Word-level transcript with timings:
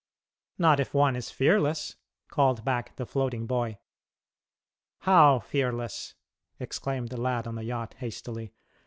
"Not 0.57 0.79
if 0.79 0.95
one 0.95 1.15
is 1.15 1.29
fearless," 1.29 1.95
called 2.27 2.65
back 2.65 2.95
the 2.95 3.05
floating 3.05 3.45
boy. 3.45 3.77
"How; 5.01 5.37
fearless?" 5.37 6.15
exclaimed 6.59 7.09
the 7.09 7.21
lad 7.21 7.45
on 7.45 7.53
the 7.53 7.65
yacht, 7.65 7.93
hastily. 7.99 8.51